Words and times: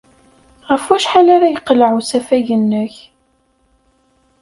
Ɣef 0.69 0.83
wacḥal 0.89 1.27
ara 1.35 1.47
yeqleɛ 1.53 1.89
usafag-nnek? 1.99 2.95